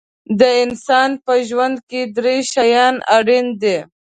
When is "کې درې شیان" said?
1.89-2.95